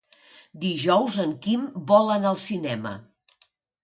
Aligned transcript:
Dijous 0.61 1.17
en 1.23 1.35
Quim 1.43 1.67
vol 1.91 2.09
anar 2.13 2.31
al 2.31 2.39
cinema. 2.45 2.95